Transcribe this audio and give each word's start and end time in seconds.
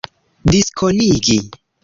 diskonigi 0.51 1.37